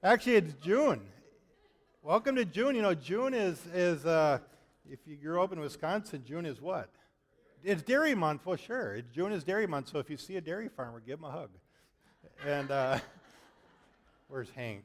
[0.00, 1.00] Actually, it's June.
[2.04, 2.76] Welcome to June.
[2.76, 4.38] You know, June is, is uh,
[4.88, 6.88] if you grew up in Wisconsin, June is what?
[7.64, 9.00] It's dairy month, well, sure.
[9.12, 11.50] June is dairy month, so if you see a dairy farmer, give him a hug.
[12.46, 13.00] And uh,
[14.28, 14.84] where's Hank?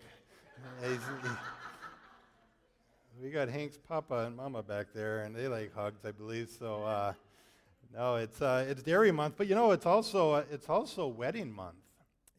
[3.22, 6.50] we got Hank's papa and mama back there, and they like hugs, I believe.
[6.50, 7.14] So, uh,
[7.94, 11.54] no, it's, uh, it's dairy month, but you know, it's also, uh, it's also wedding
[11.54, 11.83] month.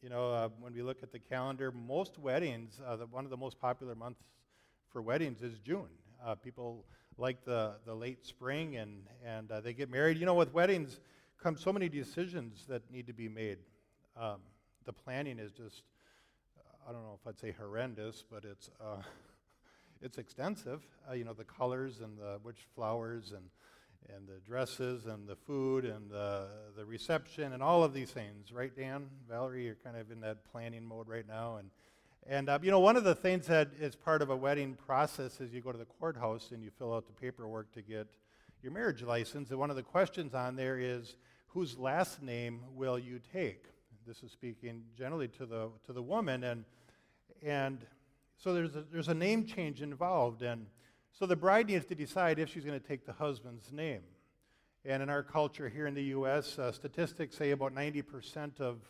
[0.05, 3.31] You know, uh, when we look at the calendar, most weddings, uh, the, one of
[3.31, 4.21] the most popular months
[4.91, 5.87] for weddings is June.
[6.23, 6.85] Uh, people
[7.17, 10.19] like the, the late spring and, and uh, they get married.
[10.19, 10.99] You know, with weddings
[11.41, 13.57] come so many decisions that need to be made.
[14.15, 14.41] Um,
[14.85, 15.81] the planning is just,
[16.87, 19.01] I don't know if I'd say horrendous, but it's, uh,
[20.03, 20.83] it's extensive.
[21.09, 23.45] Uh, you know, the colors and the, which flowers and
[24.13, 28.51] and the dresses and the food and the, the reception and all of these things,
[28.51, 29.07] right, Dan?
[29.29, 31.57] Valerie, you're kind of in that planning mode right now.
[31.57, 31.69] And,
[32.27, 35.39] and uh, you know, one of the things that is part of a wedding process
[35.39, 38.07] is you go to the courthouse and you fill out the paperwork to get
[38.61, 39.49] your marriage license.
[39.49, 41.15] And one of the questions on there is,
[41.47, 43.65] whose last name will you take?
[44.05, 46.43] This is speaking generally to the, to the woman.
[46.43, 46.65] And,
[47.41, 47.85] and
[48.37, 50.41] so there's a, there's a name change involved.
[50.41, 50.67] And
[51.17, 54.01] so the bride needs to decide if she's going to take the husband's name.
[54.83, 58.81] And in our culture here in the U.S., uh, statistics say about 90% of,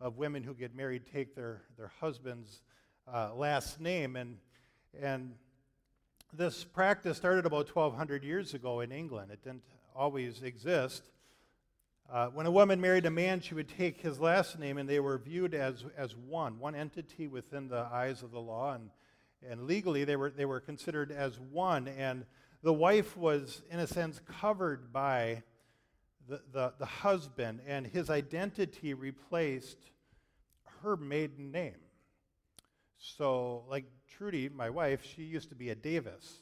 [0.00, 2.62] of women who get married take their, their husband's
[3.12, 4.16] uh, last name.
[4.16, 4.38] And,
[4.98, 5.34] and
[6.32, 9.30] this practice started about 1,200 years ago in England.
[9.30, 9.62] It didn't
[9.94, 11.02] always exist.
[12.10, 15.00] Uh, when a woman married a man, she would take his last name, and they
[15.00, 18.72] were viewed as, as one, one entity within the eyes of the law.
[18.72, 18.88] And
[19.48, 21.88] and legally they were, they were considered as one.
[21.88, 22.24] And
[22.62, 25.42] the wife was, in a sense, covered by
[26.28, 29.78] the, the, the husband, and his identity replaced
[30.82, 31.74] her maiden name.
[32.96, 36.38] So, like Trudy, my wife, she used to be a Davis.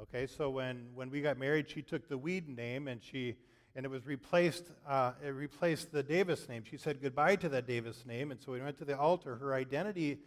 [0.00, 3.36] Okay, so when, when we got married, she took the Weed name and she
[3.76, 4.64] and it was replaced.
[4.86, 6.62] Uh, it replaced the Davis name.
[6.68, 9.36] She said goodbye to that Davis name, and so we went to the altar.
[9.36, 10.18] Her identity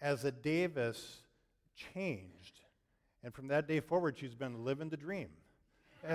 [0.00, 1.21] as a Davis
[1.76, 2.60] changed.
[3.24, 5.28] And from that day forward, she's been living the dream.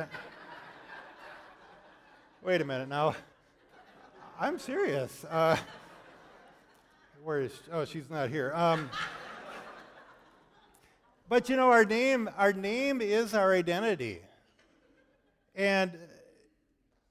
[2.43, 3.15] Wait a minute now.
[4.39, 5.25] I'm serious.
[5.25, 5.57] Uh,
[7.23, 7.51] where is?
[7.71, 8.53] Oh, she's not here.
[8.53, 8.89] Um,
[11.27, 14.21] but you know, our name, our name is our identity,
[15.55, 15.97] and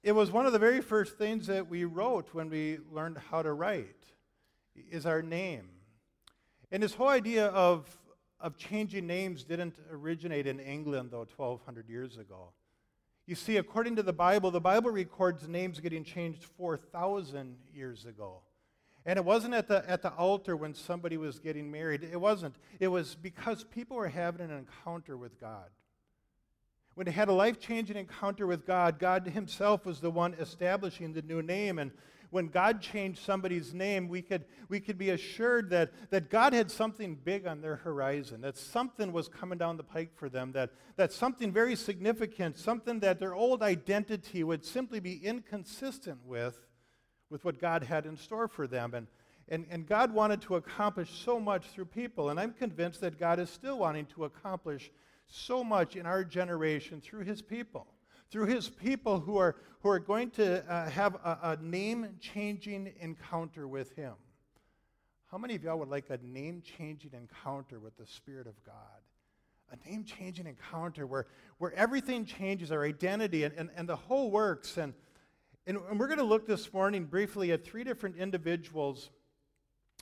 [0.03, 3.43] it was one of the very first things that we wrote when we learned how
[3.43, 3.97] to write.
[4.91, 5.69] Is our name,
[6.71, 7.89] and this whole idea of
[8.41, 12.51] of changing names didn't originate in England, though, 1,200 years ago.
[13.27, 18.43] You see, according to the Bible, the Bible records names getting changed 4,000 years ago.
[19.05, 22.03] And it wasn't at the, at the altar when somebody was getting married.
[22.05, 22.57] It wasn't.
[22.81, 25.71] It was because people were having an encounter with God.
[26.95, 31.13] When they had a life changing encounter with God, God Himself was the one establishing
[31.13, 31.79] the new name.
[31.79, 31.93] And
[32.31, 36.71] when God changed somebody's name, we could, we could be assured that, that God had
[36.71, 40.71] something big on their horizon, that something was coming down the pike for them, that,
[40.97, 46.59] that something very significant, something that their old identity would simply be inconsistent with,
[47.31, 48.95] with what God had in store for them.
[48.95, 49.07] And,
[49.49, 53.39] and, and God wanted to accomplish so much through people, and I'm convinced that God
[53.39, 54.91] is still wanting to accomplish
[55.27, 57.87] so much in our generation through his people
[58.31, 62.93] through his people who are, who are going to uh, have a, a name changing
[63.01, 64.15] encounter with him.
[65.31, 68.75] How many of y'all would like a name changing encounter with the Spirit of God?
[69.73, 71.27] A name changing encounter where,
[71.59, 74.77] where everything changes, our identity and, and, and the whole works.
[74.77, 74.95] And,
[75.67, 79.11] and, and we're going to look this morning briefly at three different individuals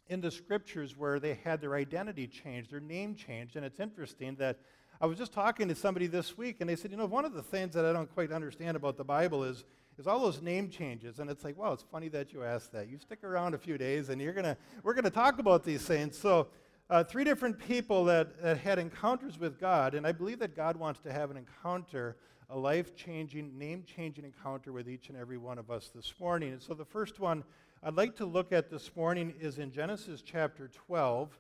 [0.09, 3.56] in the scriptures where they had their identity changed, their name changed.
[3.56, 4.59] And it's interesting that
[5.00, 7.34] I was just talking to somebody this week, and they said, you know, one of
[7.34, 9.65] the things that I don't quite understand about the Bible is,
[9.99, 11.19] is all those name changes.
[11.19, 12.88] And it's like, wow, it's funny that you asked that.
[12.88, 15.82] You stick around a few days, and you're gonna, we're going to talk about these
[15.82, 16.16] things.
[16.16, 16.49] So,
[16.91, 20.76] uh, three different people that, that had encounters with God, and I believe that God
[20.76, 22.17] wants to have an encounter,
[22.50, 26.52] a life changing, name changing encounter with each and every one of us this morning.
[26.52, 27.43] And so, the first one
[27.82, 31.38] I'd like to look at this morning is in Genesis chapter 12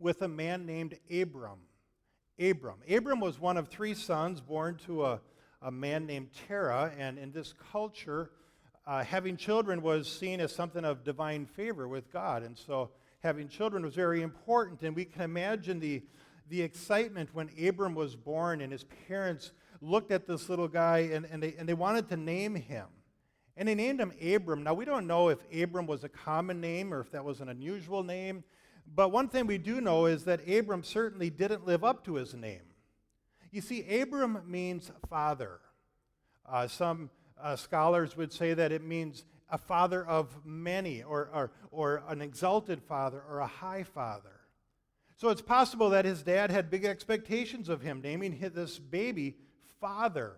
[0.00, 1.60] with a man named Abram.
[2.38, 2.80] Abram.
[2.90, 5.20] Abram was one of three sons born to a,
[5.62, 8.30] a man named Terah, and in this culture,
[8.86, 12.42] uh, having children was seen as something of divine favor with God.
[12.42, 12.90] And so
[13.20, 14.82] having children was very important.
[14.82, 16.02] And we can imagine the,
[16.50, 21.24] the excitement when Abram was born and his parents looked at this little guy and,
[21.26, 22.86] and, they, and they wanted to name him.
[23.56, 24.64] And they named him Abram.
[24.64, 27.48] Now, we don't know if Abram was a common name or if that was an
[27.48, 28.44] unusual name.
[28.86, 32.34] But one thing we do know is that Abram certainly didn't live up to his
[32.34, 32.62] name.
[33.50, 35.60] You see, Abram means father.
[36.48, 37.10] Uh, some
[37.40, 42.20] uh, scholars would say that it means a father of many, or, or, or an
[42.20, 44.40] exalted father, or a high father.
[45.16, 49.36] So it's possible that his dad had big expectations of him, naming this baby
[49.80, 50.36] father,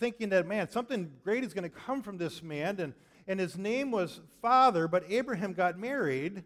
[0.00, 2.80] thinking that, man, something great is going to come from this man.
[2.80, 2.94] And,
[3.28, 6.42] and his name was Father, but Abraham got married,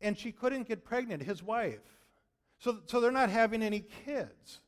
[0.00, 1.80] and she couldn't get pregnant, his wife.
[2.58, 4.60] So, so they're not having any kids.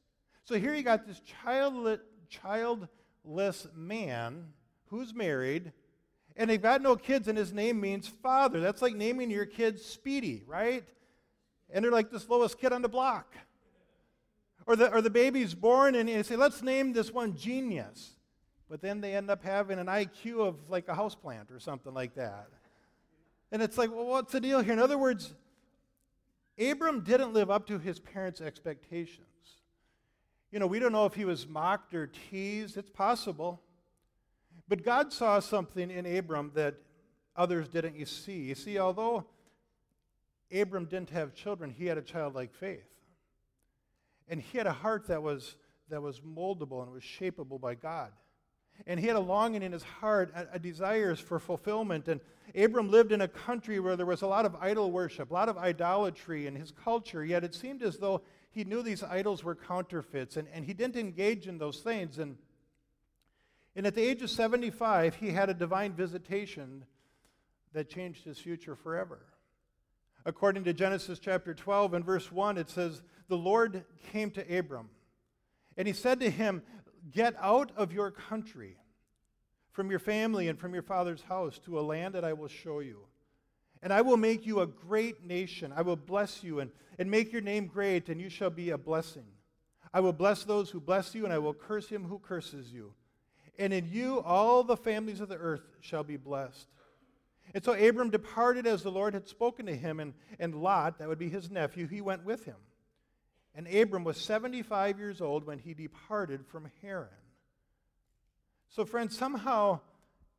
[0.44, 4.46] So here you got this childless, childless man
[4.86, 5.72] who's married,
[6.36, 8.60] and they've got no kids, and his name means father.
[8.60, 10.84] That's like naming your kid Speedy, right?
[11.70, 13.36] And they're like the slowest kid on the block.
[14.66, 18.16] Or the, or the baby's born, and you say, let's name this one Genius.
[18.68, 22.14] But then they end up having an IQ of like a houseplant or something like
[22.14, 22.48] that.
[23.50, 24.72] And it's like, well, what's the deal here?
[24.72, 25.34] In other words,
[26.58, 29.26] Abram didn't live up to his parents' expectations.
[30.50, 32.76] You know, we don't know if he was mocked or teased.
[32.76, 33.60] It's possible.
[34.66, 36.74] But God saw something in Abram that
[37.36, 38.40] others didn't you see.
[38.40, 39.24] You see, although
[40.52, 42.88] Abram didn't have children, he had a childlike faith.
[44.28, 45.56] And he had a heart that was,
[45.88, 48.12] that was moldable and was shapeable by God.
[48.86, 52.08] And he had a longing in his heart, a, a desires for fulfillment.
[52.08, 52.20] And
[52.54, 55.48] Abram lived in a country where there was a lot of idol worship, a lot
[55.48, 59.54] of idolatry in his culture, yet it seemed as though he knew these idols were
[59.54, 62.18] counterfeits, and, and he didn't engage in those things.
[62.18, 62.36] And,
[63.76, 66.84] and at the age of 75, he had a divine visitation
[67.72, 69.20] that changed his future forever.
[70.24, 74.88] According to Genesis chapter 12 and verse 1, it says, The Lord came to Abram,
[75.76, 76.62] and he said to him,
[77.10, 78.76] Get out of your country,
[79.72, 82.80] from your family and from your father's house, to a land that I will show
[82.80, 83.00] you.
[83.82, 85.72] And I will make you a great nation.
[85.74, 88.78] I will bless you and, and make your name great, and you shall be a
[88.78, 89.26] blessing.
[89.94, 92.92] I will bless those who bless you, and I will curse him who curses you.
[93.58, 96.66] And in you all the families of the earth shall be blessed.
[97.54, 101.08] And so Abram departed as the Lord had spoken to him, and, and Lot, that
[101.08, 102.56] would be his nephew, he went with him.
[103.58, 107.08] And Abram was 75 years old when he departed from Haran.
[108.68, 109.80] So, friends, somehow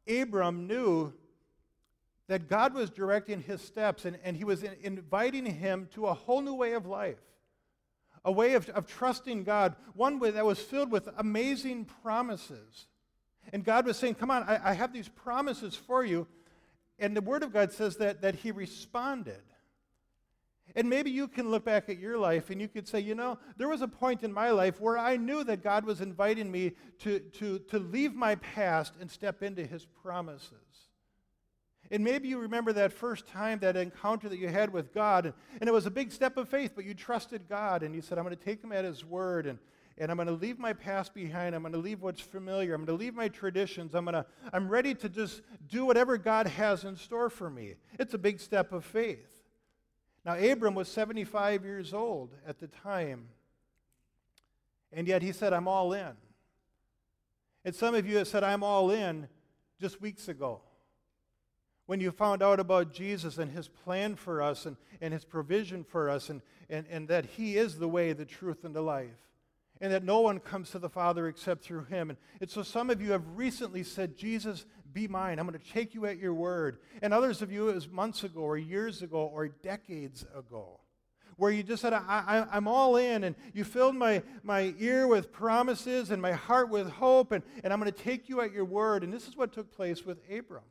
[0.07, 1.11] Abram knew
[2.27, 6.13] that God was directing his steps and, and he was in, inviting him to a
[6.13, 7.19] whole new way of life,
[8.23, 12.87] a way of, of trusting God, one way that was filled with amazing promises.
[13.51, 16.25] And God was saying, Come on, I, I have these promises for you.
[16.97, 19.43] And the Word of God says that, that he responded.
[20.75, 23.39] And maybe you can look back at your life and you could say, you know,
[23.57, 26.73] there was a point in my life where I knew that God was inviting me
[26.99, 30.53] to, to, to leave my past and step into his promises.
[31.91, 35.67] And maybe you remember that first time, that encounter that you had with God, and,
[35.67, 38.25] it was a big step of faith, but you trusted God, and you said, I'm
[38.25, 39.57] going to take him at his word, and,
[39.97, 41.55] and I'm going to leave my past behind.
[41.55, 42.75] I'm going to leave what's familiar.
[42.75, 43.95] I'm going to leave my traditions.
[43.95, 47.73] I'm, going to, I'm ready to just do whatever God has in store for me.
[47.97, 49.38] It's a big step of faith.
[50.25, 53.29] Now, Abram was 75 years old at the time,
[54.91, 56.11] and yet he said, I'm all in.
[57.65, 59.27] And some of you have said, I'm all in
[59.79, 60.61] just weeks ago
[61.89, 65.83] when you found out about Jesus and his plan for us and, and his provision
[65.83, 69.28] for us, and, and, and that he is the way, the truth, and the life,
[69.81, 72.09] and that no one comes to the Father except through him.
[72.09, 75.39] And, and so some of you have recently said, Jesus, be mine.
[75.39, 76.79] I'm going to take you at your word.
[77.01, 80.79] And others of you, it was months ago, or years ago, or decades ago
[81.39, 85.31] where you just said, I, am all in, and you filled my, my ear with
[85.31, 88.65] promises and my heart with hope, and, and I'm going to take you at your
[88.65, 89.05] word.
[89.05, 90.63] And this is what took place with Abram.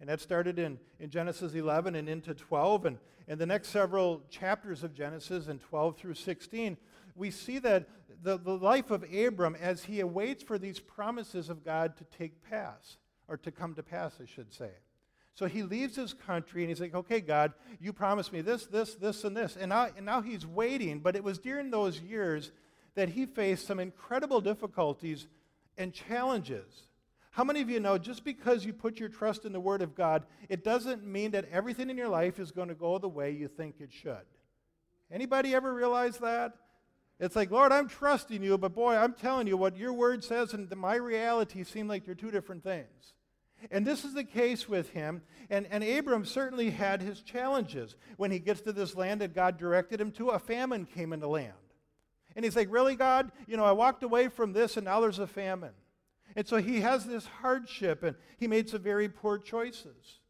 [0.00, 2.86] And that started in, in Genesis 11 and into 12.
[2.86, 2.98] And
[3.28, 6.76] in the next several chapters of Genesis, in 12 through 16,
[7.14, 7.88] we see that
[8.22, 12.42] the, the life of Abram as he awaits for these promises of God to take
[12.48, 12.96] pass,
[13.28, 14.70] or to come to pass, I should say.
[15.34, 18.96] So he leaves his country and he's like, okay, God, you promised me this, this,
[18.96, 19.56] this, and this.
[19.56, 22.50] And now, and now he's waiting, but it was during those years
[22.96, 25.28] that he faced some incredible difficulties
[25.76, 26.88] and challenges.
[27.30, 29.94] How many of you know just because you put your trust in the Word of
[29.94, 33.30] God, it doesn't mean that everything in your life is going to go the way
[33.30, 34.26] you think it should?
[35.08, 36.54] Anybody ever realize that?
[37.20, 40.54] It's like, Lord, I'm trusting you, but boy, I'm telling you what your word says
[40.54, 43.14] and my reality seem like they're two different things.
[43.72, 45.22] And this is the case with him.
[45.50, 47.96] And, and Abram certainly had his challenges.
[48.16, 51.18] When he gets to this land that God directed him to, a famine came in
[51.18, 51.54] the land.
[52.36, 53.32] And he's like, Really, God?
[53.48, 55.72] You know, I walked away from this and now there's a famine.
[56.36, 60.20] And so he has this hardship, and he made some very poor choices.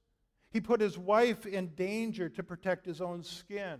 [0.50, 3.78] He put his wife in danger to protect his own skin.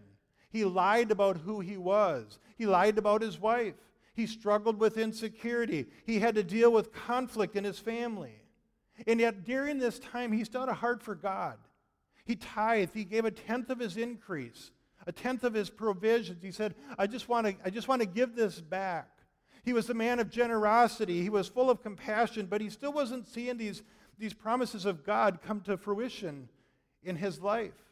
[0.50, 2.38] He lied about who he was.
[2.56, 3.74] He lied about his wife.
[4.14, 5.86] He struggled with insecurity.
[6.04, 8.34] He had to deal with conflict in his family.
[9.06, 11.56] And yet, during this time, he still had a heart for God.
[12.24, 12.94] He tithed.
[12.94, 14.72] He gave a tenth of his increase,
[15.06, 16.42] a tenth of his provisions.
[16.42, 19.08] He said, I just want to, I just want to give this back.
[19.64, 21.22] He was a man of generosity.
[21.22, 23.82] He was full of compassion, but he still wasn't seeing these,
[24.18, 26.48] these promises of God come to fruition
[27.04, 27.87] in his life.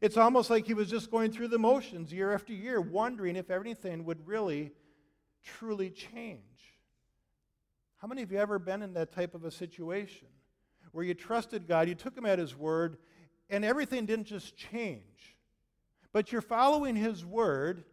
[0.00, 3.50] It's almost like he was just going through the motions year after year, wondering if
[3.50, 4.72] everything would really,
[5.44, 6.40] truly change.
[7.98, 10.28] How many of you ever been in that type of a situation
[10.92, 12.98] where you trusted God, you took him at his word,
[13.48, 15.36] and everything didn't just change,
[16.12, 17.84] but you're following his word,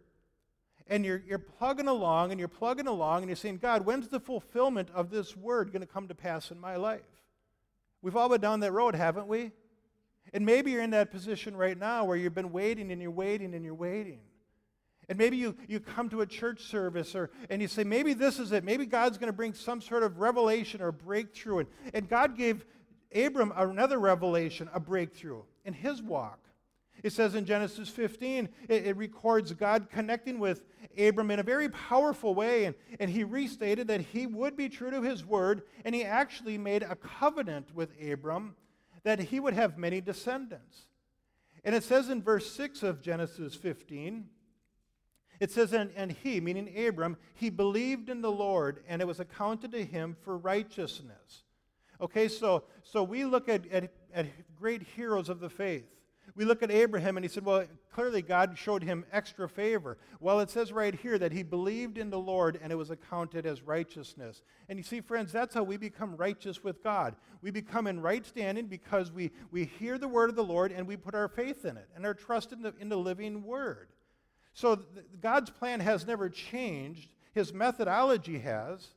[0.88, 4.20] and you're, you're plugging along and you're plugging along, and you're saying, God, when's the
[4.20, 7.02] fulfillment of this word going to come to pass in my life?
[8.02, 9.52] We've all been down that road, haven't we?
[10.34, 13.54] And maybe you're in that position right now where you've been waiting and you're waiting
[13.54, 14.20] and you're waiting.
[15.10, 18.38] And maybe you, you come to a church service or, and you say, maybe this
[18.38, 18.64] is it.
[18.64, 21.60] Maybe God's going to bring some sort of revelation or breakthrough.
[21.60, 22.64] And, and God gave
[23.14, 26.40] Abram another revelation, a breakthrough in his walk.
[27.02, 30.66] It says in Genesis 15, it, it, records God connecting with
[30.98, 32.66] Abram in a very powerful way.
[32.66, 35.64] And, and he restated that he would be true to his word.
[35.86, 38.56] And he actually made a covenant with Abram
[39.04, 40.88] that he would have many descendants.
[41.64, 44.30] And it says in verse 6 of Genesis 15,
[45.40, 49.20] it says, and, and he, meaning Abram, he believed in the Lord, and it was
[49.20, 51.44] accounted to him for righteousness.
[52.02, 55.88] Okay, so, so we look at, at, at great heroes of the faith.
[56.36, 59.98] We look at Abraham and he said, Well, clearly God showed him extra favor.
[60.20, 63.46] Well, it says right here that he believed in the Lord and it was accounted
[63.46, 64.42] as righteousness.
[64.68, 67.16] And you see, friends, that's how we become righteous with God.
[67.42, 70.88] We become in right standing because we, we hear the word of the Lord and
[70.88, 73.90] we put our faith in it and our trust in the, in the living word.
[74.54, 78.88] So th- God's plan has never changed, his methodology has.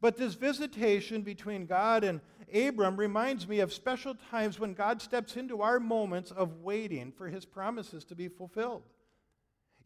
[0.00, 2.20] But this visitation between God and
[2.54, 7.28] Abram reminds me of special times when God steps into our moments of waiting for
[7.28, 8.82] his promises to be fulfilled.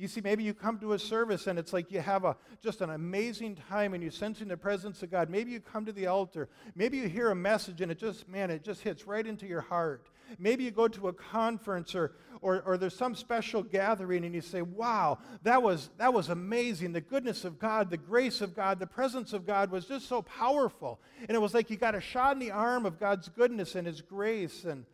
[0.00, 2.80] You see, maybe you come to a service and it's like you have a, just
[2.80, 5.28] an amazing time and you're sensing the presence of God.
[5.28, 6.48] Maybe you come to the altar.
[6.74, 9.60] Maybe you hear a message and it just, man, it just hits right into your
[9.60, 10.08] heart.
[10.38, 14.40] Maybe you go to a conference or, or, or there's some special gathering and you
[14.40, 16.92] say, wow, that was, that was amazing.
[16.92, 20.22] The goodness of God, the grace of God, the presence of God was just so
[20.22, 21.00] powerful.
[21.28, 23.86] And it was like you got a shot in the arm of God's goodness and
[23.86, 24.64] His grace.
[24.64, 24.84] And,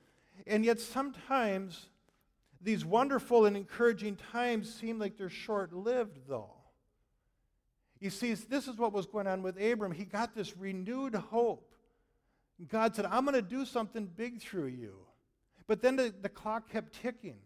[0.47, 1.89] and yet sometimes
[2.61, 6.51] these wonderful and encouraging times seem like they're short lived, though.
[8.01, 9.93] You see, this is what was going on with Abram.
[9.93, 11.75] He got this renewed hope.
[12.69, 14.97] God said, I'm going to do something big through you.
[15.67, 17.39] But then the, the clock kept ticking.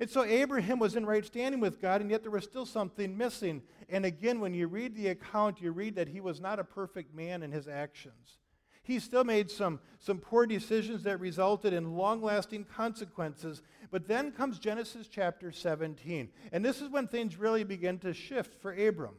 [0.00, 3.16] And so Abraham was in right standing with God, and yet there was still something
[3.16, 3.62] missing.
[3.88, 7.14] And again, when you read the account, you read that he was not a perfect
[7.14, 8.38] man in his actions.
[8.82, 13.62] He still made some, some poor decisions that resulted in long lasting consequences.
[13.90, 16.28] But then comes Genesis chapter 17.
[16.52, 19.16] And this is when things really begin to shift for Abram.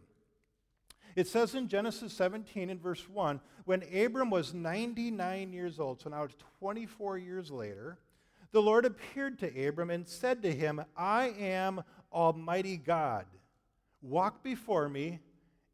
[1.17, 6.09] It says in Genesis 17 in verse 1 when Abram was 99 years old, so
[6.11, 7.97] now it's 24 years later,
[8.51, 13.25] the Lord appeared to Abram and said to him, I am Almighty God.
[14.01, 15.19] Walk before me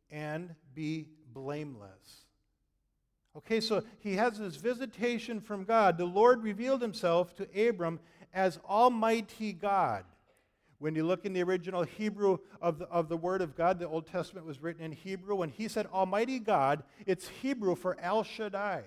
[0.09, 2.25] and be blameless.
[3.35, 5.97] Okay, so he has this visitation from God.
[5.97, 7.99] The Lord revealed himself to Abram
[8.33, 10.05] as Almighty God.
[10.77, 13.87] When you look in the original Hebrew of the, of the Word of God, the
[13.87, 15.35] Old Testament was written in Hebrew.
[15.35, 18.83] When he said Almighty God, it's Hebrew for El Shaddai.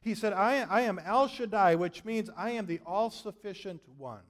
[0.00, 4.22] He said, I, I am El Shaddai, which means I am the all sufficient one.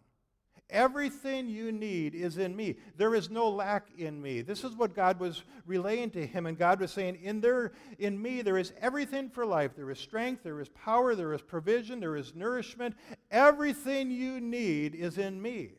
[0.68, 2.76] Everything you need is in me.
[2.96, 4.40] There is no lack in me.
[4.40, 6.46] This is what God was relaying to him.
[6.46, 9.72] And God was saying, in, there, in me, there is everything for life.
[9.76, 12.96] There is strength, there is power, there is provision, there is nourishment.
[13.30, 15.70] Everything you need is in me.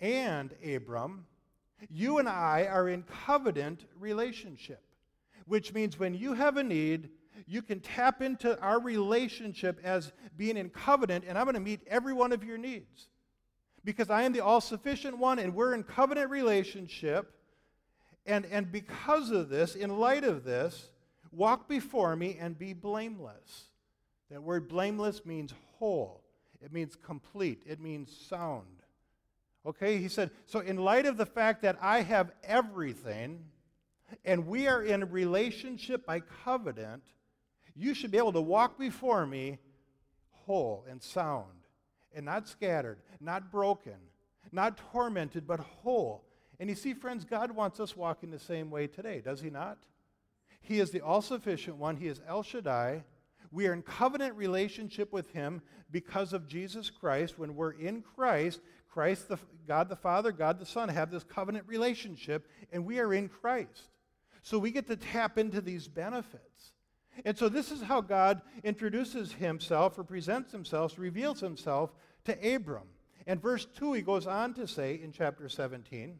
[0.00, 1.26] And, Abram,
[1.88, 4.82] you and I are in covenant relationship,
[5.46, 7.08] which means when you have a need,
[7.46, 11.80] you can tap into our relationship as being in covenant, and I'm going to meet
[11.86, 13.08] every one of your needs
[13.84, 17.32] because I am the all sufficient one and we're in covenant relationship.
[18.26, 20.90] And, and because of this, in light of this,
[21.32, 23.68] walk before me and be blameless.
[24.30, 26.22] That word blameless means whole,
[26.60, 28.66] it means complete, it means sound.
[29.64, 33.44] Okay, he said, so in light of the fact that I have everything
[34.24, 37.02] and we are in relationship by covenant,
[37.78, 39.58] you should be able to walk before me
[40.30, 41.46] whole and sound
[42.14, 43.94] and not scattered, not broken,
[44.50, 46.24] not tormented, but whole.
[46.58, 49.78] And you see, friends, God wants us walking the same way today, does He not?
[50.60, 53.04] He is the all sufficient one, He is El Shaddai.
[53.50, 57.38] We are in covenant relationship with Him because of Jesus Christ.
[57.38, 61.66] When we're in Christ, Christ, the, God the Father, God the Son have this covenant
[61.68, 63.90] relationship, and we are in Christ.
[64.42, 66.72] So we get to tap into these benefits.
[67.24, 71.94] And so this is how God introduces himself or presents himself, reveals himself
[72.24, 72.88] to Abram.
[73.26, 76.18] And verse 2, he goes on to say in chapter 17,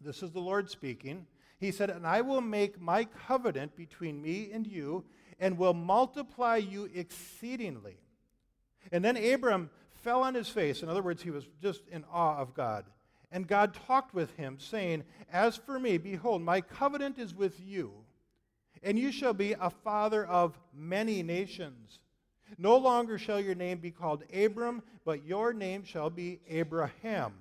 [0.00, 1.26] this is the Lord speaking.
[1.58, 5.04] He said, And I will make my covenant between me and you,
[5.40, 7.96] and will multiply you exceedingly.
[8.92, 10.82] And then Abram fell on his face.
[10.82, 12.84] In other words, he was just in awe of God.
[13.32, 17.92] And God talked with him, saying, As for me, behold, my covenant is with you,
[18.82, 22.00] and you shall be a father of many nations.
[22.58, 27.34] No longer shall your name be called Abram, but your name shall be Abraham.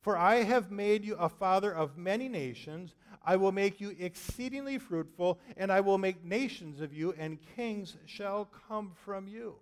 [0.00, 2.94] For I have made you a father of many nations.
[3.22, 7.96] I will make you exceedingly fruitful, and I will make nations of you, and kings
[8.06, 9.56] shall come from you.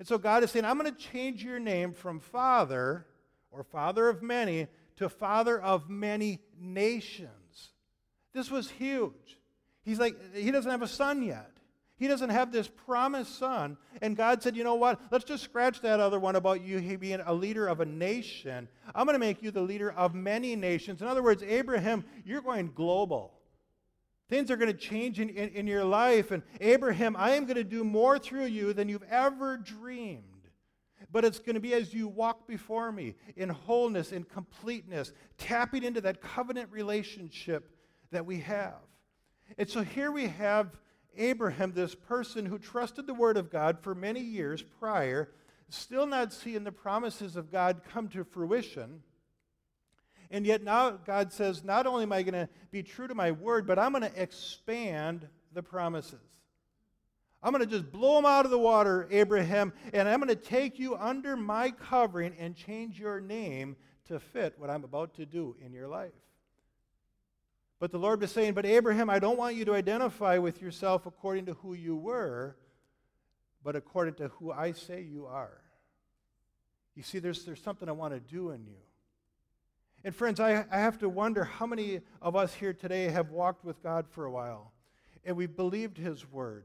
[0.00, 3.06] And so God is saying, I'm going to change your name from father
[3.52, 4.66] or father of many
[4.96, 7.70] to father of many nations.
[8.32, 9.39] This was huge.
[9.82, 11.50] He's like, he doesn't have a son yet.
[11.96, 13.76] He doesn't have this promised son.
[14.00, 14.98] And God said, you know what?
[15.10, 18.68] Let's just scratch that other one about you being a leader of a nation.
[18.94, 21.02] I'm going to make you the leader of many nations.
[21.02, 23.34] In other words, Abraham, you're going global.
[24.30, 26.30] Things are going to change in, in, in your life.
[26.30, 30.24] And Abraham, I am going to do more through you than you've ever dreamed.
[31.12, 35.82] But it's going to be as you walk before me in wholeness, in completeness, tapping
[35.82, 37.76] into that covenant relationship
[38.10, 38.78] that we have.
[39.58, 40.78] And so here we have
[41.16, 45.30] Abraham, this person who trusted the word of God for many years prior,
[45.68, 49.02] still not seeing the promises of God come to fruition.
[50.30, 53.32] And yet now God says, not only am I going to be true to my
[53.32, 56.20] word, but I'm going to expand the promises.
[57.42, 60.36] I'm going to just blow them out of the water, Abraham, and I'm going to
[60.36, 63.76] take you under my covering and change your name
[64.08, 66.12] to fit what I'm about to do in your life.
[67.80, 71.06] But the Lord was saying, But Abraham, I don't want you to identify with yourself
[71.06, 72.56] according to who you were,
[73.64, 75.60] but according to who I say you are.
[76.94, 78.76] You see, there's, there's something I want to do in you.
[80.04, 83.64] And friends, I, I have to wonder how many of us here today have walked
[83.64, 84.72] with God for a while
[85.24, 86.64] and we've believed His word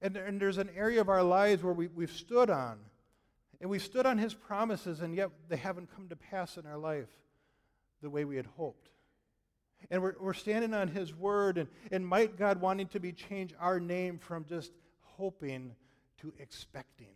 [0.00, 2.78] and, and there's an area of our lives where we, we've stood on,
[3.60, 6.78] and we've stood on His promises, and yet they haven't come to pass in our
[6.78, 7.08] life
[8.00, 8.90] the way we had hoped.
[9.90, 13.54] And we're, we're standing on His word, and, and might God wanting to be change
[13.58, 15.74] our name from just hoping
[16.20, 17.14] to expecting.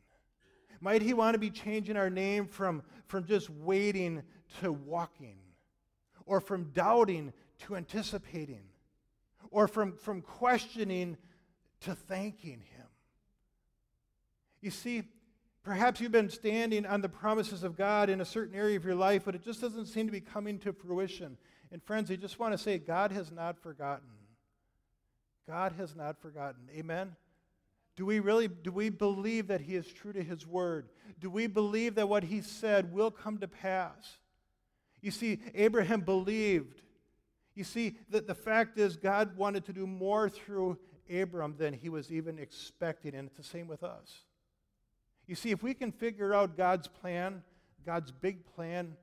[0.80, 4.22] Might He want to be changing our name from, from just waiting
[4.60, 5.36] to walking,
[6.26, 7.32] or from doubting
[7.66, 8.62] to anticipating,
[9.50, 11.16] or from, from questioning
[11.80, 12.86] to thanking Him.
[14.60, 15.02] You see,
[15.62, 18.94] perhaps you've been standing on the promises of God in a certain area of your
[18.94, 21.36] life, but it just doesn't seem to be coming to fruition.
[21.72, 24.08] And friends, I just want to say God has not forgotten.
[25.48, 26.68] God has not forgotten.
[26.76, 27.16] Amen.
[27.96, 30.90] Do we really do we believe that he is true to his word?
[31.18, 34.18] Do we believe that what he said will come to pass?
[35.00, 36.82] You see, Abraham believed.
[37.54, 40.78] You see, that the fact is God wanted to do more through
[41.12, 44.20] Abram than he was even expecting, and it's the same with us.
[45.26, 47.42] You see, if we can figure out God's plan,
[47.84, 48.96] God's big plan,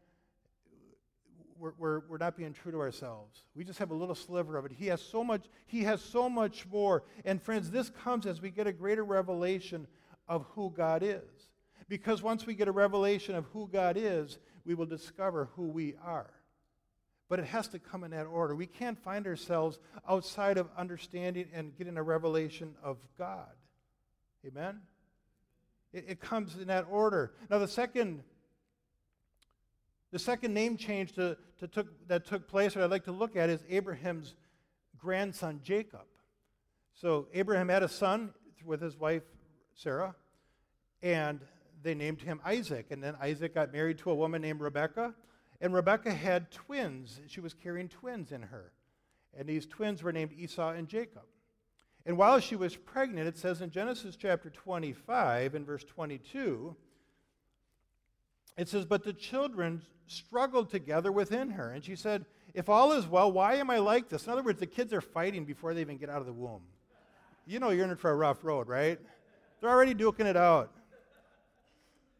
[1.59, 3.43] we're, we're, we're not being true to ourselves.
[3.55, 4.71] We just have a little sliver of it.
[4.71, 7.03] He has so much, he has so much more.
[7.25, 9.87] And friends, this comes as we get a greater revelation
[10.27, 11.21] of who God is.
[11.87, 15.95] Because once we get a revelation of who God is, we will discover who we
[16.03, 16.29] are.
[17.27, 18.55] But it has to come in that order.
[18.55, 23.49] We can't find ourselves outside of understanding and getting a revelation of God.
[24.45, 24.79] Amen?
[25.93, 27.33] It, it comes in that order.
[27.49, 28.23] Now, the second,
[30.11, 33.35] the second name change to, to took, that took place, that I'd like to look
[33.35, 34.35] at, is Abraham's
[34.97, 36.05] grandson, Jacob.
[36.93, 38.33] So, Abraham had a son
[38.65, 39.23] with his wife,
[39.73, 40.15] Sarah,
[41.01, 41.39] and
[41.81, 42.87] they named him Isaac.
[42.89, 45.13] And then Isaac got married to a woman named Rebekah.
[45.61, 47.19] And Rebekah had twins.
[47.27, 48.71] She was carrying twins in her.
[49.37, 51.23] And these twins were named Esau and Jacob.
[52.05, 56.75] And while she was pregnant, it says in Genesis chapter 25, and verse 22,
[58.59, 61.71] it says, But the children struggled together within her.
[61.71, 64.25] And she said, If all is well, why am I like this?
[64.25, 66.63] In other words, the kids are fighting before they even get out of the womb.
[67.45, 68.99] You know you're in for a rough road, right?
[69.59, 70.71] They're already duking it out.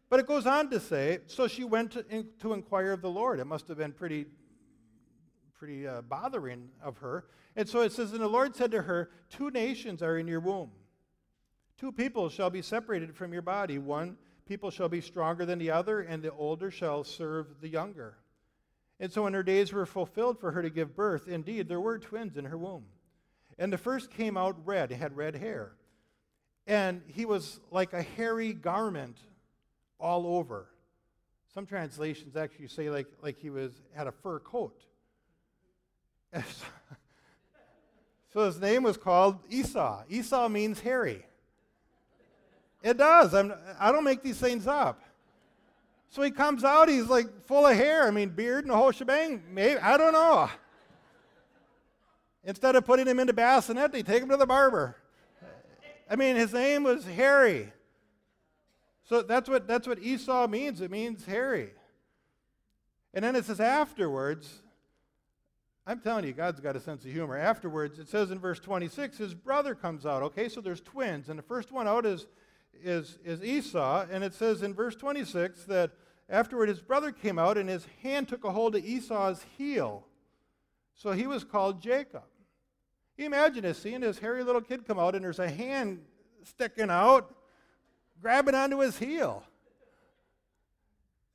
[0.10, 3.10] But it goes on to say, so she went to, in, to inquire of the
[3.12, 3.39] Lord.
[3.39, 4.25] It must have been pretty,
[5.58, 7.25] pretty uh, bothering of her.
[7.56, 10.39] And so it says, And the Lord said to her, Two nations are in your
[10.39, 10.71] womb.
[11.78, 13.78] Two people shall be separated from your body.
[13.78, 14.17] One
[14.49, 18.17] people shall be stronger than the other, and the older shall serve the younger.
[18.99, 21.99] And so when her days were fulfilled for her to give birth, indeed, there were
[21.99, 22.85] twins in her womb.
[23.59, 25.73] And the first came out red, had red hair.
[26.65, 29.17] And he was like a hairy garment
[29.99, 30.65] all over.
[31.53, 34.81] Some translations actually say like, like he was had a fur coat.
[38.33, 40.03] so his name was called Esau.
[40.09, 41.23] Esau means hairy.
[42.81, 43.33] It does.
[43.33, 45.01] I'm, I don't make these things up.
[46.09, 48.07] So he comes out, he's like full of hair.
[48.07, 49.43] I mean, beard and the whole shebang.
[49.51, 50.49] Maybe, I don't know.
[52.43, 54.95] Instead of putting him into bassinet, they take him to the barber.
[56.09, 57.71] I mean, his name was Harry.
[59.03, 60.81] So that's what, that's what Esau means.
[60.81, 61.71] It means hairy.
[63.13, 64.61] And then it says afterwards,
[65.85, 67.35] I'm telling you, God's got a sense of humor.
[67.35, 70.21] Afterwards, it says in verse 26, his brother comes out.
[70.23, 71.29] Okay, so there's twins.
[71.29, 72.27] And the first one out is,
[72.83, 74.05] is, is Esau.
[74.11, 75.91] And it says in verse 26 that
[76.29, 80.05] afterward his brother came out and his hand took a hold of Esau's heel.
[80.95, 82.23] So he was called Jacob.
[83.17, 85.99] Imagine this, seeing this hairy little kid come out and there's a hand
[86.43, 87.35] sticking out
[88.21, 89.43] grabbing onto his heel.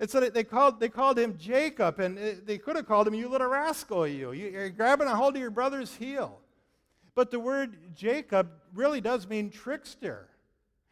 [0.01, 3.29] And so they called, they called him Jacob, and they could have called him, You
[3.29, 4.33] little rascal, you.
[4.33, 6.41] You're grabbing a hold of your brother's heel.
[7.15, 10.29] But the word Jacob really does mean trickster.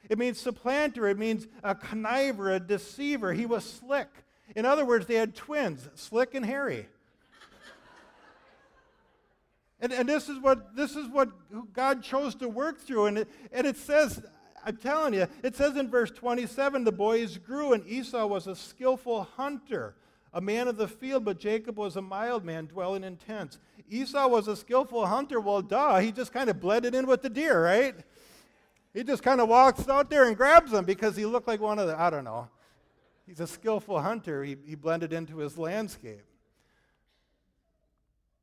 [0.08, 1.08] It means supplanter.
[1.08, 3.32] It means a conniver, a deceiver.
[3.32, 4.08] He was slick.
[4.54, 6.86] In other words, they had twins, slick and hairy.
[9.80, 11.30] and, and this is what this is what
[11.72, 13.06] God chose to work through.
[13.06, 14.22] And it, and it says,
[14.64, 18.54] I'm telling you, it says in verse 27 the boys grew, and Esau was a
[18.54, 19.94] skillful hunter,
[20.32, 23.58] a man of the field, but Jacob was a mild man, dwelling in tents.
[23.88, 25.40] Esau was a skillful hunter.
[25.40, 27.94] Well, duh, he just kind of blended in with the deer, right?
[28.92, 31.78] He just kind of walks out there and grabs them because he looked like one
[31.78, 32.48] of the, I don't know.
[33.26, 34.44] He's a skillful hunter.
[34.44, 36.24] He, he blended into his landscape.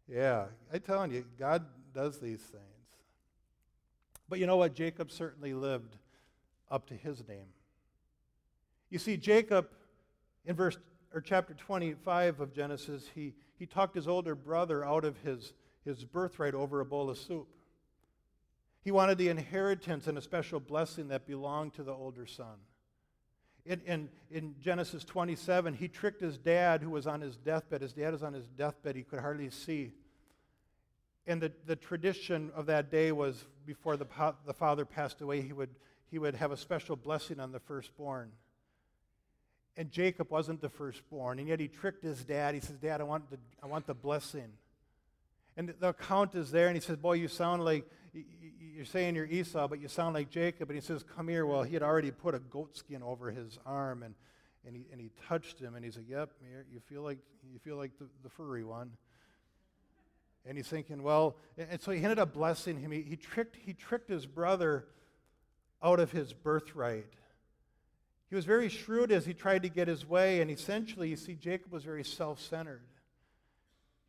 [0.08, 2.64] Yeah, I'm telling you, God does these things.
[4.28, 4.74] But you know what?
[4.74, 5.98] Jacob certainly lived
[6.72, 7.48] up to his name.
[8.90, 9.68] You see, Jacob,
[10.46, 10.78] in verse
[11.14, 15.54] or chapter 25 of Genesis, he, he talked his older brother out of his,
[15.86, 17.48] his birthright over a bowl of soup.
[18.82, 22.56] He wanted the inheritance and a special blessing that belonged to the older son.
[23.66, 27.82] In, in, in, Genesis 27, he tricked his dad, who was on his deathbed.
[27.82, 29.92] His dad was on his deathbed, he could hardly see.
[31.28, 34.08] And the, the tradition of that day was before the,
[34.46, 35.70] the father passed away, he would
[36.10, 38.32] he would have a special blessing on the firstborn.
[39.78, 42.56] And Jacob wasn't the firstborn, and yet he tricked his dad.
[42.56, 44.52] He says, Dad, I want the, I want the blessing.
[45.56, 49.26] And the account is there, and he says, Boy, you sound like, you're saying you're
[49.26, 50.70] Esau, but you sound like Jacob.
[50.70, 51.46] And he says, Come here.
[51.46, 54.16] Well, he had already put a goat skin over his arm, and,
[54.66, 56.30] and, he, and he touched him, and he said, Yep,
[56.72, 57.20] you feel like,
[57.52, 58.92] you feel like the, the furry one.
[60.46, 62.92] And he's thinking, Well, and so he ended up blessing him.
[62.92, 64.86] He, he, tricked, he tricked his brother
[65.82, 67.14] out of his birthright.
[68.30, 71.34] He was very shrewd as he tried to get his way, and essentially, you see,
[71.34, 72.82] Jacob was very self centered.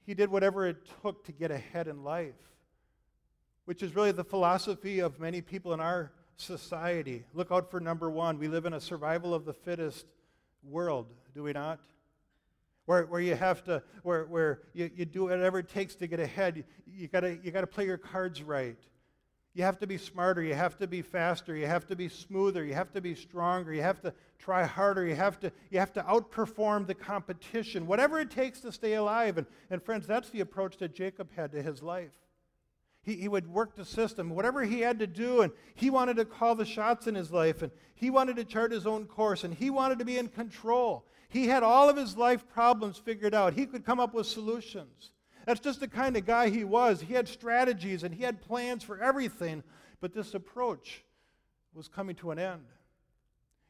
[0.05, 2.35] He did whatever it took to get ahead in life,
[3.71, 7.25] which is really the philosophy of many people in our society.
[7.35, 8.37] Look out for number one.
[8.37, 10.07] We live in a survival of the fittest
[10.65, 11.07] world,
[11.37, 11.79] do we not?
[12.87, 16.19] Where, where you have to, where, where you, you do whatever it takes to get
[16.19, 16.57] ahead.
[16.57, 18.77] You, you gotta, you gotta play your cards right.
[19.55, 20.43] You have to be smarter.
[20.43, 21.55] You have to be faster.
[21.55, 22.65] You have to be smoother.
[22.65, 23.73] You have to be stronger.
[23.73, 25.07] You have to try harder.
[25.07, 29.39] You have to, you have to outperform the competition, whatever it takes to stay alive.
[29.39, 32.11] And, and friends, that's the approach that Jacob had to his life.
[33.03, 36.25] He, he would work the system, whatever he had to do, and he wanted to
[36.25, 39.55] call the shots in his life, and he wanted to chart his own course, and
[39.55, 41.07] he wanted to be in control.
[41.29, 43.55] He had all of his life problems figured out.
[43.55, 45.13] He could come up with solutions.
[45.47, 47.01] That's just the kind of guy he was.
[47.01, 49.63] He had strategies and he had plans for everything,
[50.01, 51.05] but this approach
[51.73, 52.67] was coming to an end.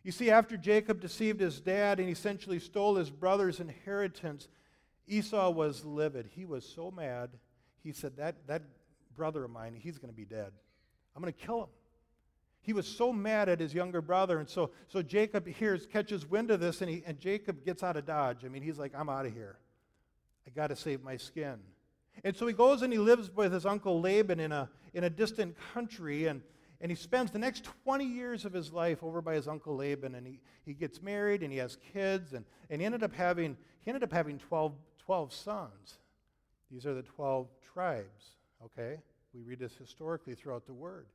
[0.02, 4.48] You see, after Jacob deceived his dad and essentially stole his brother's inheritance,
[5.06, 6.30] Esau was livid.
[6.34, 7.30] He was so mad.
[7.82, 8.62] He said, That, that
[9.20, 10.50] brother of mine, he's going to be dead.
[11.14, 11.68] I'm going to kill him.
[12.62, 14.38] He was so mad at his younger brother.
[14.38, 17.98] And so, so Jacob hears, catches wind of this, and, he, and Jacob gets out
[17.98, 18.46] of Dodge.
[18.46, 19.58] I mean, he's like, I'm out of here.
[20.46, 21.58] I got to save my skin.
[22.24, 25.10] And so he goes and he lives with his uncle Laban in a, in a
[25.10, 26.26] distant country.
[26.26, 26.40] And,
[26.80, 30.14] and he spends the next 20 years of his life over by his uncle Laban,
[30.14, 33.58] and he, he gets married and he has kids, and, and he ended up having,
[33.82, 34.72] he ended up having 12,
[35.04, 35.98] 12 sons.
[36.70, 38.98] These are the 12 tribes, okay?
[39.34, 41.06] We read this historically throughout the Word.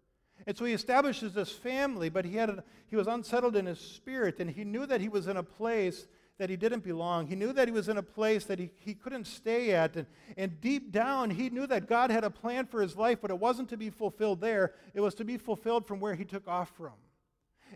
[0.48, 3.80] And so he establishes this family, but he, had a, he was unsettled in his
[3.80, 7.28] spirit, and he knew that he was in a place that he didn't belong.
[7.28, 9.96] He knew that he was in a place that he, he couldn't stay at.
[9.96, 13.32] And, and deep down, he knew that God had a plan for his life, but
[13.32, 14.74] it wasn't to be fulfilled there.
[14.94, 16.94] It was to be fulfilled from where he took off from.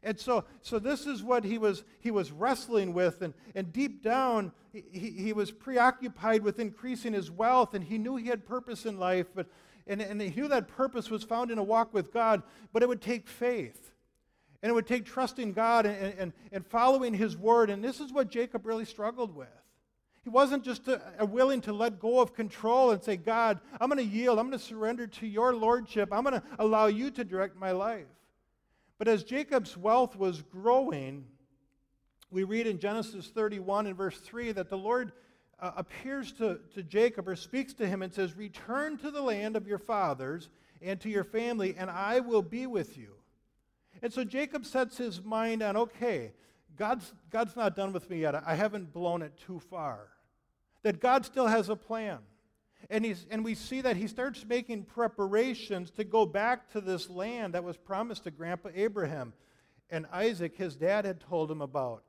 [0.03, 3.21] And so, so this is what he was, he was wrestling with.
[3.21, 8.17] And, and deep down, he, he was preoccupied with increasing his wealth, and he knew
[8.17, 9.47] he had purpose in life, but,
[9.89, 12.87] and, and he knew that purpose was found in a walk with God, but it
[12.87, 13.91] would take faith.
[14.61, 17.69] And it would take trusting God and, and, and following His word.
[17.69, 19.47] And this is what Jacob really struggled with.
[20.23, 23.89] He wasn't just a, a willing to let go of control and say, God, I'm
[23.89, 24.37] going to yield.
[24.37, 26.09] I'm going to surrender to your lordship.
[26.11, 28.05] I'm going to allow you to direct my life.
[28.97, 31.25] But as Jacob's wealth was growing,
[32.29, 35.13] we read in Genesis 31 and verse 3 that the Lord
[35.61, 39.55] uh, appears to, to Jacob or speaks to him and says, Return to the land
[39.55, 40.49] of your fathers
[40.81, 43.15] and to your family, and I will be with you.
[44.01, 46.33] And so Jacob sets his mind on okay,
[46.77, 48.35] God's, God's not done with me yet.
[48.35, 50.07] I haven't blown it too far.
[50.83, 52.19] That God still has a plan.
[52.89, 57.09] And, he's, and we see that he starts making preparations to go back to this
[57.09, 59.33] land that was promised to Grandpa Abraham
[59.89, 62.03] and Isaac, his dad, had told him about.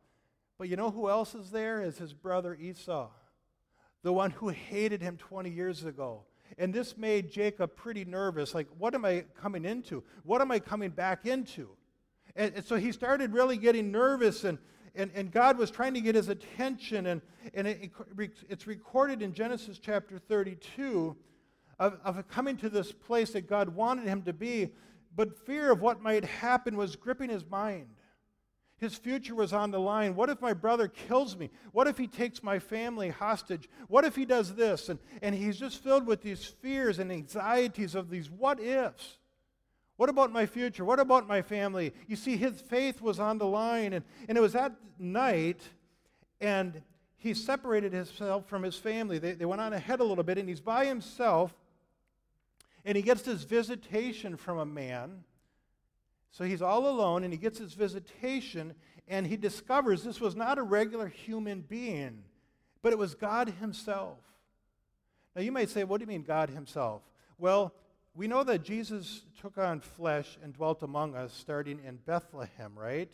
[0.58, 1.82] But you know who else is there?
[1.82, 3.08] Is his brother Esau,
[4.02, 6.24] the one who hated him 20 years ago.
[6.58, 8.54] And this made Jacob pretty nervous.
[8.54, 10.02] Like, what am I coming into?
[10.24, 11.68] What am I coming back into?
[12.36, 14.58] And, and so he started really getting nervous, and,
[14.94, 17.06] and, and God was trying to get his attention.
[17.06, 17.22] And,
[17.54, 17.90] and it,
[18.48, 21.16] it's recorded in Genesis chapter 32
[21.78, 24.70] of, of coming to this place that God wanted him to be,
[25.16, 27.88] but fear of what might happen was gripping his mind.
[28.80, 30.14] His future was on the line.
[30.14, 31.50] What if my brother kills me?
[31.72, 33.68] What if he takes my family hostage?
[33.88, 34.88] What if he does this?
[34.88, 39.18] And, and he's just filled with these fears and anxieties of these what ifs.
[39.98, 40.82] What about my future?
[40.82, 41.92] What about my family?
[42.06, 43.92] You see, his faith was on the line.
[43.92, 45.60] And, and it was that night,
[46.40, 46.80] and
[47.18, 49.18] he separated himself from his family.
[49.18, 51.54] They, they went on ahead a little bit, and he's by himself,
[52.86, 55.24] and he gets this visitation from a man.
[56.30, 58.74] So he's all alone, and he gets his visitation,
[59.08, 62.22] and he discovers this was not a regular human being,
[62.82, 64.18] but it was God himself.
[65.34, 67.02] Now, you might say, what do you mean, God himself?
[67.38, 67.72] Well,
[68.14, 73.10] we know that Jesus took on flesh and dwelt among us starting in Bethlehem, right?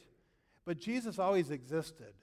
[0.64, 2.14] But Jesus always existed.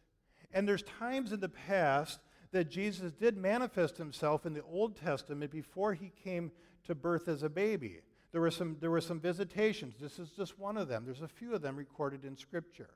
[0.51, 2.19] And there's times in the past
[2.51, 6.51] that Jesus did manifest himself in the Old Testament before he came
[6.85, 7.99] to birth as a baby.
[8.33, 9.95] There were some, there were some visitations.
[10.01, 11.05] This is just one of them.
[11.05, 12.89] There's a few of them recorded in Scripture.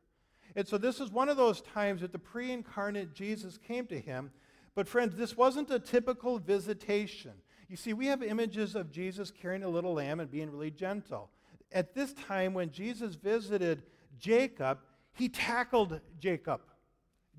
[0.55, 3.99] And so this is one of those times that the pre incarnate Jesus came to
[3.99, 4.31] him.
[4.73, 7.33] But, friends, this wasn't a typical visitation.
[7.69, 11.29] You see, we have images of Jesus carrying a little lamb and being really gentle.
[11.71, 13.83] At this time, when Jesus visited
[14.17, 14.79] Jacob,
[15.13, 16.61] he tackled Jacob.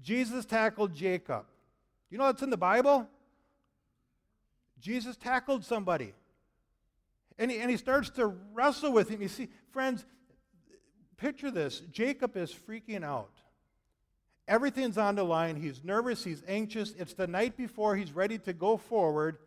[0.02, 1.46] Jesus tackled Jacob.
[2.10, 3.08] You know what's in the Bible?
[4.80, 6.14] Jesus tackled somebody.
[7.38, 9.22] And he, and he starts to wrestle with him.
[9.22, 10.04] You see, friends,
[11.16, 13.32] picture this Jacob is freaking out.
[14.46, 15.56] Everything's on the line.
[15.56, 16.24] He's nervous.
[16.24, 16.94] He's anxious.
[16.98, 19.38] It's the night before he's ready to go forward.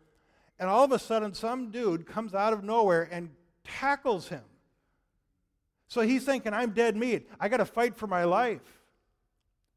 [0.60, 3.30] And all of a sudden, some dude comes out of nowhere and
[3.64, 4.44] tackles him.
[5.88, 7.28] So he's thinking, I'm dead meat.
[7.40, 8.60] I got to fight for my life.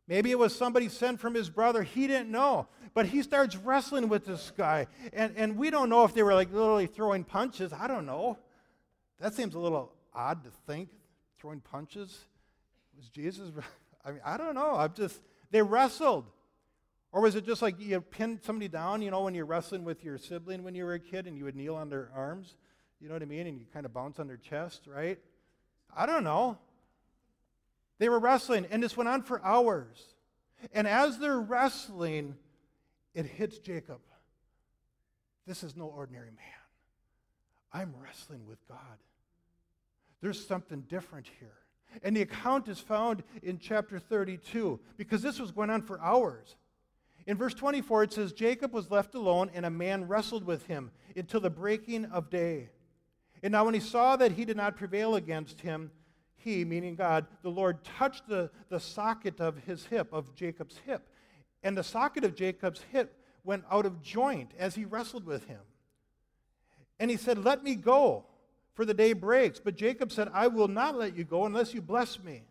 [0.07, 1.81] Maybe it was somebody sent from his brother.
[1.81, 2.67] He didn't know.
[2.93, 4.87] But he starts wrestling with this guy.
[5.13, 7.73] And, and we don't know if they were like literally throwing punches.
[7.73, 8.37] I don't know.
[9.19, 10.89] That seems a little odd to think,
[11.39, 12.17] throwing punches.
[12.95, 13.51] Was Jesus?
[14.05, 14.75] I mean, I don't know.
[14.75, 15.19] I'm just,
[15.51, 16.25] they wrestled.
[17.11, 20.03] Or was it just like you pinned somebody down, you know, when you're wrestling with
[20.03, 22.57] your sibling when you were a kid and you would kneel on their arms?
[22.99, 23.47] You know what I mean?
[23.47, 25.17] And you kind of bounce on their chest, right?
[25.95, 26.57] I don't know.
[27.97, 30.15] They were wrestling, and this went on for hours.
[30.73, 32.35] And as they're wrestling,
[33.13, 33.99] it hits Jacob.
[35.47, 36.39] This is no ordinary man.
[37.71, 38.97] I'm wrestling with God.
[40.21, 41.57] There's something different here.
[42.03, 46.55] And the account is found in chapter 32 because this was going on for hours.
[47.27, 50.91] In verse 24, it says, Jacob was left alone, and a man wrestled with him
[51.15, 52.69] until the breaking of day.
[53.41, 55.91] And now, when he saw that he did not prevail against him,
[56.45, 61.09] he, meaning God, the Lord, touched the, the socket of his hip, of Jacob's hip.
[61.63, 65.61] And the socket of Jacob's hip went out of joint as he wrestled with him.
[66.99, 68.25] And he said, Let me go,
[68.75, 69.59] for the day breaks.
[69.59, 72.43] But Jacob said, I will not let you go unless you bless me.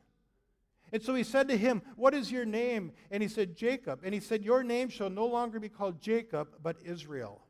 [0.93, 2.93] And so he said to him, What is your name?
[3.13, 4.01] And he said, Jacob.
[4.03, 7.44] And he said, Your name shall no longer be called Jacob, but Israel.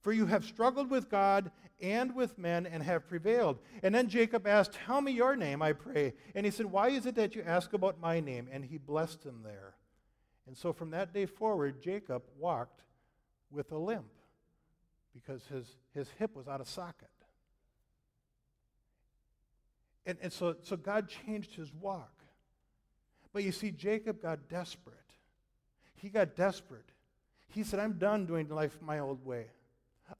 [0.00, 3.58] For you have struggled with God and with men and have prevailed.
[3.82, 6.14] And then Jacob asked, Tell me your name, I pray.
[6.34, 8.48] And he said, Why is it that you ask about my name?
[8.50, 9.74] And he blessed him there.
[10.46, 12.82] And so from that day forward, Jacob walked
[13.50, 14.10] with a limp
[15.12, 17.08] because his, his hip was out of socket.
[20.06, 22.12] And, and so, so God changed his walk.
[23.32, 24.96] But you see, Jacob got desperate.
[25.94, 26.90] He got desperate.
[27.48, 29.46] He said, I'm done doing life my old way.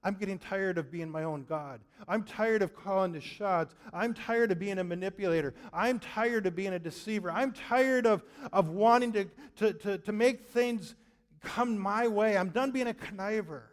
[0.03, 1.81] I'm getting tired of being my own God.
[2.07, 3.75] I'm tired of calling the shots.
[3.93, 5.53] I'm tired of being a manipulator.
[5.73, 7.31] I'm tired of being a deceiver.
[7.31, 9.25] I'm tired of, of wanting to,
[9.57, 10.95] to, to, to make things
[11.41, 12.37] come my way.
[12.37, 13.63] I'm done being a conniver.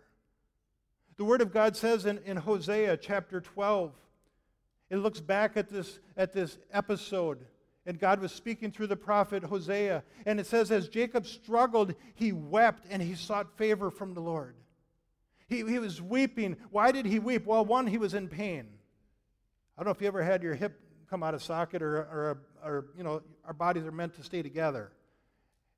[1.16, 3.92] The Word of God says in, in Hosea chapter 12,
[4.90, 7.44] it looks back at this, at this episode,
[7.86, 10.02] and God was speaking through the prophet Hosea.
[10.26, 14.54] And it says, as Jacob struggled, he wept and he sought favor from the Lord.
[15.48, 16.56] He, he was weeping.
[16.70, 17.46] Why did he weep?
[17.46, 18.68] Well, one, he was in pain.
[19.76, 22.42] I don't know if you ever had your hip come out of socket or, or,
[22.62, 24.92] or you know, our bodies are meant to stay together.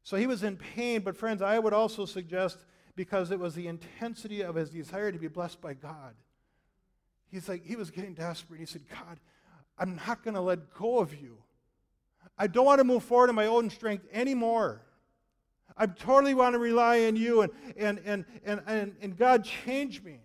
[0.02, 2.58] So he was in pain, but friends, I would also suggest
[2.96, 6.14] because it was the intensity of his desire to be blessed by God.
[7.30, 8.58] He's like, he was getting desperate.
[8.58, 9.20] He said, God,
[9.78, 11.38] I'm not going to let go of you.
[12.36, 14.82] I don't want to move forward in my own strength anymore.
[15.80, 20.02] I totally want to rely on you, and, and, and, and, and, and God, change
[20.02, 20.18] me.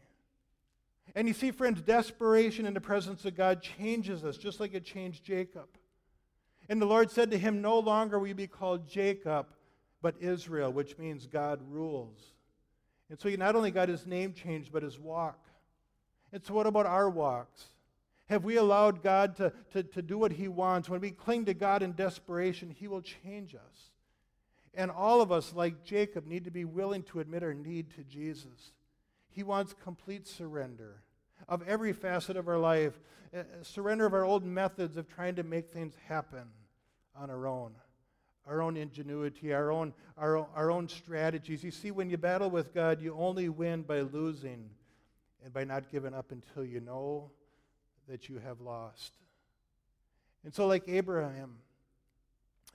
[1.16, 4.84] And you see, friends, desperation in the presence of God changes us, just like it
[4.84, 5.70] changed Jacob.
[6.68, 9.48] And the Lord said to him, No longer will you be called Jacob,
[10.02, 12.20] but Israel, which means God rules.
[13.10, 15.40] And so he not only got his name changed, but his walk.
[16.34, 17.64] And so, what about our walks?
[18.26, 20.90] Have we allowed God to, to, to do what he wants?
[20.90, 23.92] When we cling to God in desperation, he will change us.
[24.76, 28.04] And all of us, like Jacob, need to be willing to admit our need to
[28.04, 28.74] Jesus.
[29.30, 31.02] He wants complete surrender
[31.48, 33.00] of every facet of our life,
[33.36, 36.48] uh, surrender of our old methods of trying to make things happen
[37.16, 37.72] on our own,
[38.48, 41.64] our own ingenuity, our own, our, our own strategies.
[41.64, 44.70] You see, when you battle with God, you only win by losing
[45.44, 47.32] and by not giving up until you know
[48.08, 49.14] that you have lost.
[50.44, 51.58] And so, like Abraham,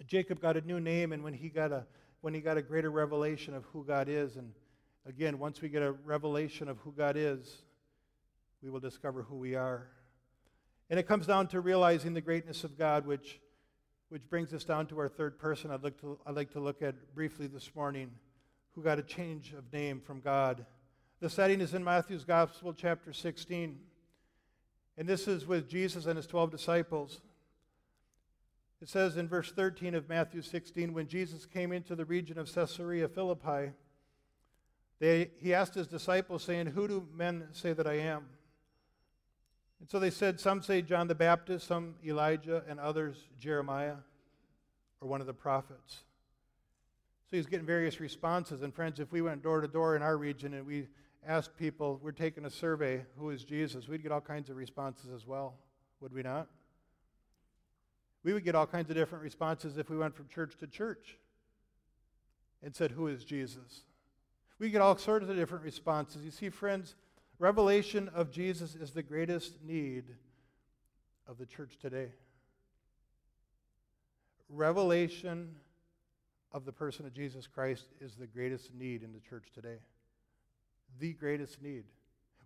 [0.06, 1.86] Jacob got a new name, and when he got a
[2.20, 4.52] when he got a greater revelation of who God is, and
[5.06, 7.62] again, once we get a revelation of who God is,
[8.62, 9.86] we will discover who we are.
[10.90, 13.40] And it comes down to realizing the greatness of God, which,
[14.08, 16.82] which brings us down to our third person I'd like, to, I'd like to look
[16.82, 18.10] at briefly this morning,
[18.72, 20.66] who got a change of name from God.
[21.20, 23.78] The setting is in Matthew's Gospel, chapter 16.
[24.98, 27.20] And this is with Jesus and his 12 disciples.
[28.80, 32.52] It says in verse 13 of Matthew 16 when Jesus came into the region of
[32.52, 33.72] Caesarea Philippi,
[35.00, 38.26] they, he asked his disciples, saying, Who do men say that I am?
[39.80, 43.96] And so they said, Some say John the Baptist, some Elijah, and others Jeremiah
[45.00, 46.04] or one of the prophets.
[47.30, 48.62] So he's getting various responses.
[48.62, 50.88] And friends, if we went door to door in our region and we
[51.26, 55.10] asked people, we're taking a survey, who is Jesus, we'd get all kinds of responses
[55.14, 55.54] as well,
[56.00, 56.48] would we not?
[58.22, 61.16] We would get all kinds of different responses if we went from church to church
[62.62, 63.82] and said, Who is Jesus?
[64.58, 66.24] We get all sorts of different responses.
[66.24, 66.94] You see, friends,
[67.38, 70.04] revelation of Jesus is the greatest need
[71.26, 72.10] of the church today.
[74.50, 75.56] Revelation
[76.52, 79.78] of the person of Jesus Christ is the greatest need in the church today.
[80.98, 81.84] The greatest need.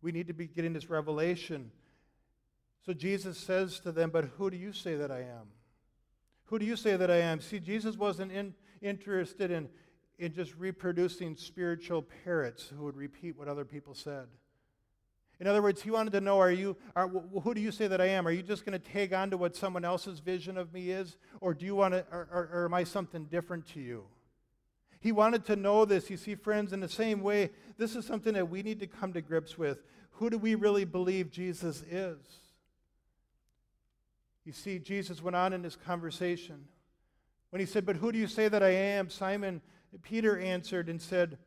[0.02, 1.70] We need to be getting this revelation.
[2.84, 5.48] So Jesus says to them, But who do you say that I am?
[6.46, 7.40] Who do you say that I am?
[7.40, 9.68] See, Jesus wasn't in, interested in,
[10.18, 14.26] in just reproducing spiritual parrots who would repeat what other people said.
[15.40, 18.00] In other words, he wanted to know, are you, are, who do you say that
[18.00, 18.26] I am?
[18.26, 21.16] Are you just going to tag on to what someone else's vision of me is?
[21.40, 24.04] Or do you want to, or, or, or am I something different to you?
[25.00, 26.08] He wanted to know this.
[26.08, 29.12] You see, friends, in the same way, this is something that we need to come
[29.12, 29.82] to grips with.
[30.12, 32.16] Who do we really believe Jesus is?
[34.44, 36.66] You see, Jesus went on in this conversation.
[37.50, 39.08] When he said, But who do you say that I am?
[39.08, 39.62] Simon
[40.02, 41.38] Peter answered and said,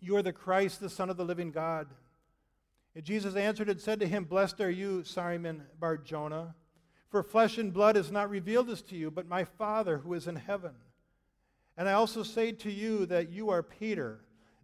[0.00, 1.88] You are the Christ, the Son of the living God.
[2.94, 6.54] And Jesus answered and said to him, Blessed are you, Simon Bar Jonah,
[7.08, 10.26] for flesh and blood has not revealed this to you, but my Father who is
[10.26, 10.74] in heaven.
[11.76, 14.20] And I also say to you that you are Peter,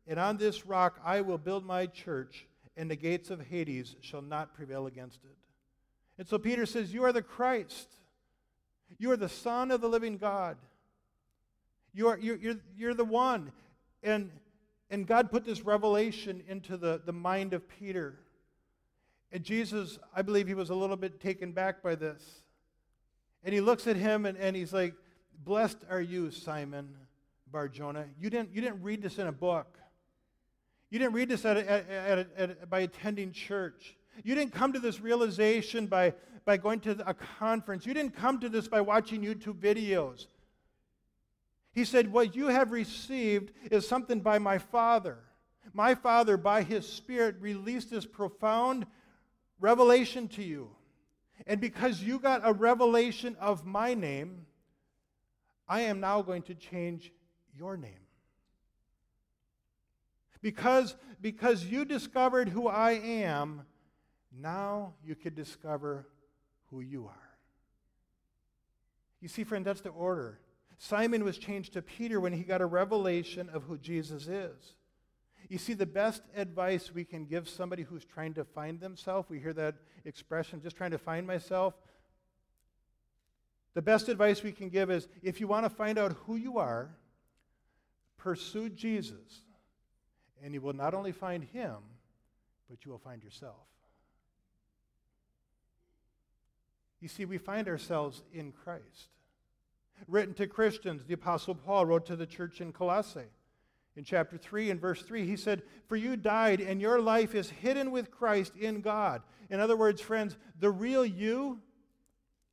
[0.06, 4.22] and on this rock I will build my church, and the gates of Hades shall
[4.22, 5.36] not prevail against it.
[6.20, 7.88] And so Peter says, You are the Christ.
[8.98, 10.58] You are the Son of the living God.
[11.94, 13.52] You are, you're, you're, you're the one.
[14.02, 14.30] And,
[14.90, 18.18] and God put this revelation into the, the mind of Peter.
[19.32, 22.22] And Jesus, I believe he was a little bit taken back by this.
[23.42, 24.92] And he looks at him and, and he's like,
[25.42, 26.96] Blessed are you, Simon
[27.50, 28.04] Barjona.
[28.20, 29.78] You didn't, you didn't read this in a book.
[30.90, 33.96] You didn't read this at, at, at, by attending church.
[34.24, 36.14] You didn't come to this realization by,
[36.44, 37.86] by going to a conference.
[37.86, 40.26] You didn't come to this by watching YouTube videos.
[41.72, 45.18] He said, What you have received is something by my Father.
[45.72, 48.86] My Father, by His Spirit, released this profound
[49.60, 50.70] revelation to you.
[51.46, 54.46] And because you got a revelation of my name,
[55.68, 57.12] I am now going to change
[57.56, 57.92] your name.
[60.42, 63.62] Because, because you discovered who I am,
[64.32, 66.06] now you can discover
[66.70, 67.30] who you are.
[69.20, 70.38] You see, friend, that's the order.
[70.78, 74.74] Simon was changed to Peter when he got a revelation of who Jesus is.
[75.48, 79.40] You see, the best advice we can give somebody who's trying to find themselves, we
[79.40, 79.74] hear that
[80.04, 81.74] expression, just trying to find myself.
[83.74, 86.58] The best advice we can give is if you want to find out who you
[86.58, 86.90] are,
[88.16, 89.42] pursue Jesus,
[90.42, 91.76] and you will not only find him,
[92.68, 93.66] but you will find yourself.
[97.00, 99.08] You see, we find ourselves in Christ.
[100.06, 103.28] Written to Christians, the Apostle Paul wrote to the church in Colossae.
[103.96, 107.50] In chapter 3 and verse 3, he said, For you died, and your life is
[107.50, 109.22] hidden with Christ in God.
[109.50, 111.60] In other words, friends, the real you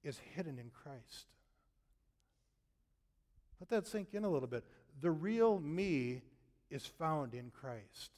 [0.04, 1.28] is hidden in Christ.
[3.60, 4.64] Let that sink in a little bit.
[5.02, 6.22] The real me
[6.70, 8.12] is found in Christ.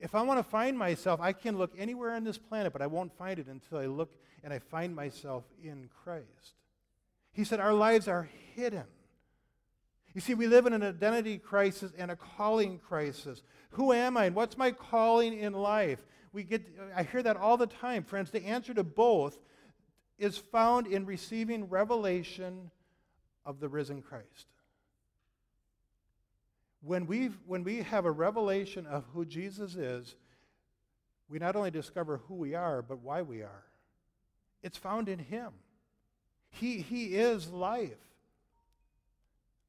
[0.00, 2.86] If I want to find myself, I can look anywhere on this planet, but I
[2.86, 4.10] won't find it until I look
[4.42, 6.54] and I find myself in Christ.
[7.32, 8.84] He said, Our lives are hidden.
[10.14, 13.42] You see, we live in an identity crisis and a calling crisis.
[13.72, 16.04] Who am I and what's my calling in life?
[16.32, 16.62] We get,
[16.96, 18.30] I hear that all the time, friends.
[18.30, 19.38] The answer to both
[20.18, 22.70] is found in receiving revelation
[23.44, 24.46] of the risen Christ.
[26.82, 30.14] When, we when we have a revelation of who Jesus is,
[31.28, 33.64] we not only discover who we are, but why we are.
[34.62, 35.52] It's found in Him.
[36.50, 37.98] He, he is life.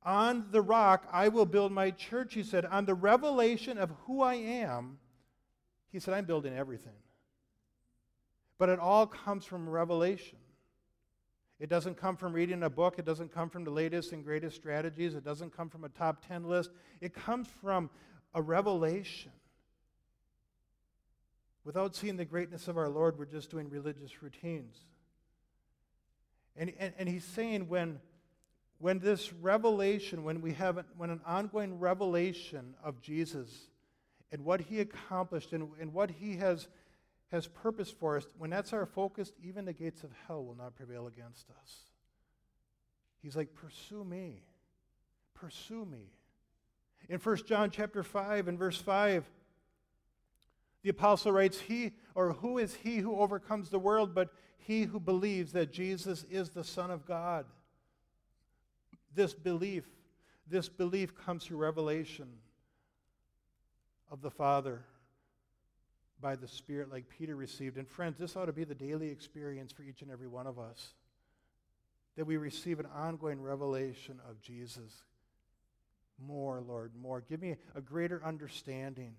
[0.03, 2.66] On the rock I will build my church, he said.
[2.66, 4.97] On the revelation of who I am,
[5.91, 6.93] he said, I'm building everything.
[8.57, 10.38] But it all comes from revelation.
[11.62, 12.95] It doesn't come from reading a book.
[12.97, 15.14] It doesn't come from the latest and greatest strategies.
[15.14, 16.72] It doesn't come from a top 10 list.
[17.01, 17.91] It comes from
[18.34, 19.32] a revelation.
[21.64, 24.76] Without seeing the greatness of our Lord, we're just doing religious routines.
[26.57, 27.99] And, and, and he's saying when,
[28.80, 33.68] when this revelation, when we have when an ongoing revelation of Jesus
[34.32, 36.68] and what he accomplished and, and what he has,
[37.32, 40.76] has purpose for us, when that's our focus, even the gates of hell will not
[40.76, 41.84] prevail against us.
[43.22, 44.44] He's like, pursue me.
[45.34, 46.12] Pursue me.
[47.08, 49.30] In 1 John chapter 5 and verse 5,
[50.84, 55.00] the apostle writes, He or who is he who overcomes the world but he who
[55.00, 57.46] believes that Jesus is the Son of God.
[59.14, 59.86] This belief,
[60.48, 62.28] this belief comes through revelation
[64.10, 64.84] of the Father
[66.22, 67.78] by the Spirit, like Peter received.
[67.78, 70.60] And friends, this ought to be the daily experience for each and every one of
[70.60, 70.94] us
[72.18, 75.04] that we receive an ongoing revelation of Jesus.
[76.20, 77.22] More, Lord, more.
[77.22, 79.16] Give me a greater understanding.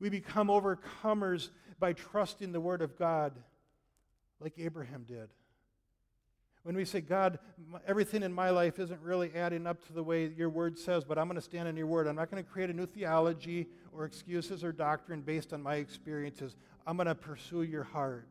[0.00, 3.32] We become overcomers by trusting the Word of God
[4.40, 5.28] like Abraham did.
[6.64, 7.40] When we say, God,
[7.86, 11.18] everything in my life isn't really adding up to the way your word says, but
[11.18, 12.06] I'm going to stand on your word.
[12.06, 15.76] I'm not going to create a new theology or excuses or doctrine based on my
[15.76, 16.56] experiences.
[16.86, 18.28] I'm going to pursue your heart.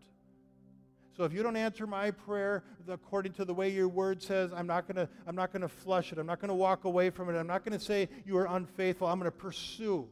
[1.15, 4.67] So if you don't answer my prayer according to the way your word says, I'm
[4.67, 6.17] not going to, I'm not going to flush it.
[6.17, 7.37] I'm not going to walk away from it.
[7.37, 9.07] I'm not going to say you are unfaithful.
[9.07, 10.07] I'm going to pursue.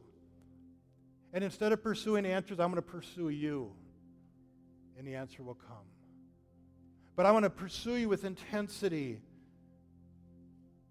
[1.32, 3.72] And instead of pursuing answers, I'm going to pursue you
[4.98, 5.86] and the answer will come.
[7.16, 9.20] But I want to pursue you with intensity.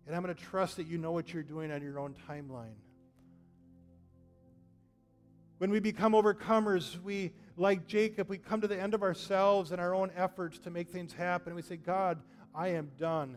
[0.07, 2.73] And I'm going to trust that you know what you're doing on your own timeline.
[5.59, 9.81] When we become overcomers, we, like Jacob, we come to the end of ourselves and
[9.81, 11.53] our own efforts to make things happen.
[11.53, 12.21] We say, God,
[12.55, 13.35] I am done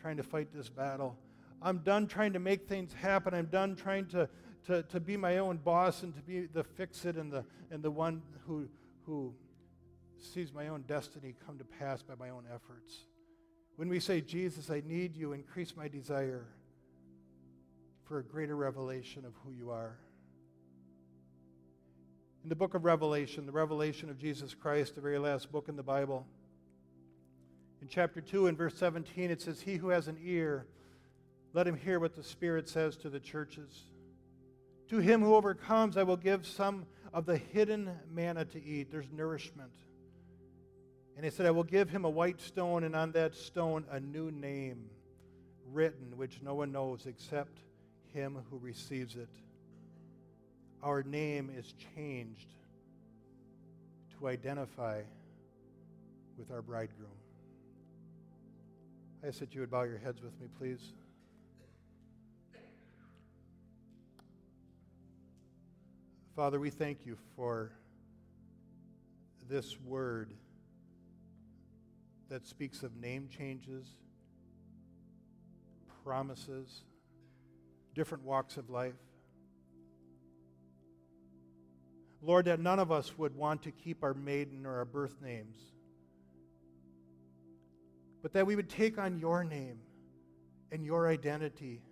[0.00, 1.18] trying to fight this battle.
[1.60, 3.34] I'm done trying to make things happen.
[3.34, 4.28] I'm done trying to,
[4.66, 7.82] to, to be my own boss and to be the fix it and the, and
[7.82, 8.68] the one who,
[9.04, 9.34] who
[10.20, 12.98] sees my own destiny come to pass by my own efforts.
[13.74, 16.46] When we say, Jesus, I need you, increase my desire
[18.04, 19.98] for a greater revelation of who you are.
[22.44, 25.76] In the book of Revelation, the revelation of Jesus Christ, the very last book in
[25.76, 26.26] the Bible,
[27.80, 30.66] in chapter 2 and verse 17, it says, He who has an ear,
[31.54, 33.84] let him hear what the Spirit says to the churches.
[34.90, 36.84] To him who overcomes, I will give some
[37.14, 38.90] of the hidden manna to eat.
[38.90, 39.72] There's nourishment.
[41.16, 44.00] And he said, I will give him a white stone, and on that stone a
[44.00, 44.90] new name
[45.72, 47.60] written, which no one knows except
[48.12, 49.30] him who receives it.
[50.84, 52.48] Our name is changed
[54.18, 55.00] to identify
[56.36, 57.08] with our bridegroom.
[59.22, 60.92] I ask that you would bow your heads with me, please.
[66.36, 67.72] Father, we thank you for
[69.48, 70.34] this word
[72.28, 73.86] that speaks of name changes,
[76.04, 76.82] promises,
[77.94, 78.92] different walks of life.
[82.24, 85.58] Lord, that none of us would want to keep our maiden or our birth names,
[88.22, 89.78] but that we would take on your name
[90.72, 91.82] and your identity.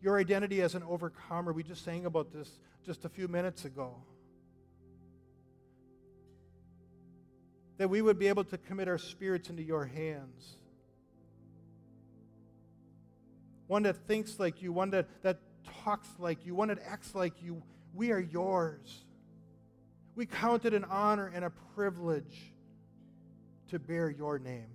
[0.00, 1.52] Your identity as an overcomer.
[1.52, 2.50] We just sang about this
[2.84, 3.94] just a few minutes ago.
[7.78, 10.56] That we would be able to commit our spirits into your hands.
[13.68, 15.38] One that thinks like you, one that, that
[15.84, 17.62] talks like you, one that acts like you.
[17.98, 19.02] We are yours.
[20.14, 22.52] We count it an honor and a privilege
[23.70, 24.68] to bear your name.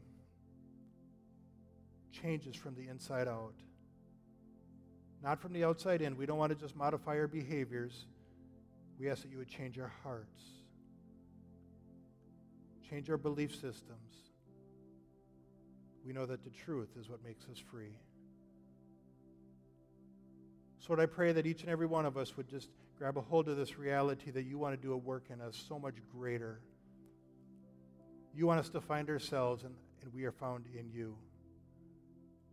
[2.11, 3.53] Changes from the inside out,
[5.23, 6.17] not from the outside in.
[6.17, 8.07] We don't want to just modify our behaviors.
[8.99, 10.43] We ask that you would change our hearts,
[12.89, 14.17] change our belief systems.
[16.05, 17.95] We know that the truth is what makes us free.
[20.79, 22.67] So, Lord, I pray that each and every one of us would just
[23.03, 25.61] grab a hold of this reality that you want to do a work in us
[25.67, 26.61] so much greater.
[28.33, 31.17] You want us to find ourselves, and, and we are found in you.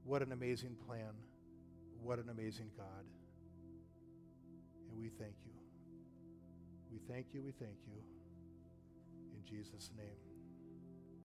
[0.03, 1.13] What an amazing plan.
[2.03, 3.05] What an amazing God.
[4.89, 5.53] And we thank you.
[6.91, 7.43] We thank you.
[7.43, 8.03] We thank you.
[9.33, 10.30] In Jesus' name.